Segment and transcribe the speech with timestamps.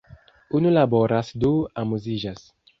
[0.59, 1.53] Unu laboras du
[1.85, 2.47] amuziĝas!